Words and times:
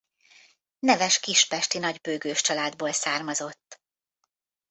Neves 0.79 1.17
kispesti 1.19 1.77
nagybőgős 1.77 2.41
családból 2.41 2.91
származott. 2.91 3.81